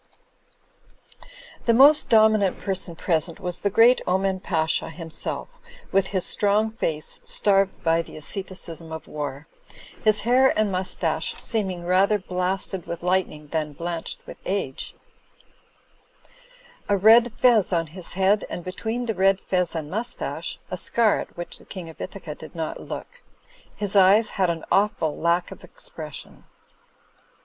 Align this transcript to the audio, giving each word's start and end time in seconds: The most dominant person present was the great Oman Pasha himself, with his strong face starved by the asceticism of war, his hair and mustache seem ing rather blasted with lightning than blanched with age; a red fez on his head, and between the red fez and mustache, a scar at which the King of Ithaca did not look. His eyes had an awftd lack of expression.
The 1.67 1.75
most 1.75 2.09
dominant 2.09 2.57
person 2.57 2.95
present 2.95 3.39
was 3.39 3.61
the 3.61 3.69
great 3.69 4.01
Oman 4.07 4.39
Pasha 4.39 4.89
himself, 4.89 5.47
with 5.91 6.07
his 6.07 6.25
strong 6.25 6.71
face 6.71 7.21
starved 7.23 7.83
by 7.83 8.01
the 8.01 8.17
asceticism 8.17 8.91
of 8.91 9.07
war, 9.07 9.45
his 10.03 10.21
hair 10.21 10.57
and 10.57 10.71
mustache 10.71 11.35
seem 11.39 11.69
ing 11.69 11.85
rather 11.85 12.17
blasted 12.17 12.87
with 12.87 13.03
lightning 13.03 13.49
than 13.49 13.73
blanched 13.73 14.21
with 14.25 14.37
age; 14.43 14.95
a 16.89 16.97
red 16.97 17.31
fez 17.37 17.71
on 17.71 17.85
his 17.85 18.13
head, 18.13 18.43
and 18.49 18.63
between 18.63 19.05
the 19.05 19.13
red 19.13 19.39
fez 19.39 19.75
and 19.75 19.91
mustache, 19.91 20.57
a 20.71 20.77
scar 20.77 21.19
at 21.19 21.37
which 21.37 21.59
the 21.59 21.65
King 21.65 21.89
of 21.89 22.01
Ithaca 22.01 22.33
did 22.33 22.55
not 22.55 22.81
look. 22.81 23.21
His 23.75 23.95
eyes 23.95 24.31
had 24.31 24.49
an 24.49 24.63
awftd 24.71 25.15
lack 25.21 25.51
of 25.51 25.63
expression. 25.63 26.45